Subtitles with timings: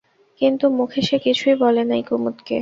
[0.41, 2.57] কিন্তু মুখে সে কিছুই বলে নাই কুমুদকে।